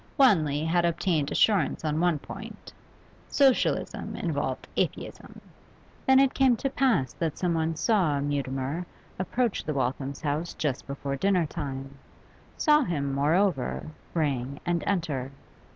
Wanley 0.17 0.65
had 0.65 0.83
obtained 0.83 1.31
assurance 1.31 1.85
on 1.85 1.99
one 1.99 2.17
point 2.17 2.73
Socialism 3.27 4.15
involved 4.15 4.67
Atheism. 4.75 5.39
Then 6.07 6.17
it 6.19 6.33
came 6.33 6.55
to 6.55 6.71
pass 6.71 7.13
that 7.13 7.37
someone 7.37 7.75
saw 7.75 8.19
Mutimer 8.19 8.87
approach 9.19 9.63
the 9.63 9.73
Walthams' 9.75 10.21
house 10.23 10.55
just 10.55 10.87
before 10.87 11.15
dinner 11.17 11.45
time; 11.45 11.99
saw 12.57 12.81
him, 12.81 13.13
moreover, 13.13 13.91
ring 14.15 14.59
and 14.65 14.83
enter. 14.87 15.31